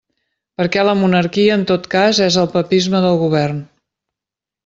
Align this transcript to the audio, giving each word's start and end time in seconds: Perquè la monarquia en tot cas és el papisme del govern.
Perquè 0.59 0.85
la 0.87 0.95
monarquia 1.01 1.57
en 1.59 1.65
tot 1.73 1.85
cas 1.93 2.21
és 2.29 2.39
el 2.45 2.49
papisme 2.55 3.05
del 3.07 3.21
govern. 3.27 3.61